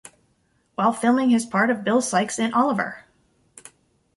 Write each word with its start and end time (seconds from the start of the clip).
While 0.73 0.93
filming 0.93 1.29
his 1.29 1.45
part 1.45 1.69
of 1.69 1.83
Bill 1.83 2.01
Sikes 2.01 2.39
in 2.39 2.55
Oliver! 2.55 3.05